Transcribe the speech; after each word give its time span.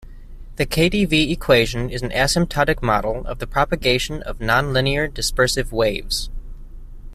The 0.55 0.65
KdV 0.65 1.29
equation 1.29 1.91
is 1.91 2.01
an 2.01 2.09
asymptotic 2.09 2.81
model 2.81 3.23
of 3.27 3.37
the 3.37 3.45
propagation 3.45 4.23
of 4.23 4.39
nonlinear 4.39 5.07
dispersive 5.13 5.71
waves. 5.71 6.31